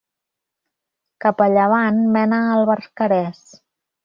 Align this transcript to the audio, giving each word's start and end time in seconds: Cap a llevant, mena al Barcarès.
Cap 1.25 1.43
a 1.47 1.49
llevant, 1.57 2.01
mena 2.17 2.41
al 2.57 2.67
Barcarès. 2.71 3.45